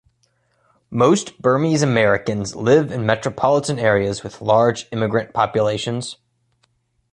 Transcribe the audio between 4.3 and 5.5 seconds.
large immigrant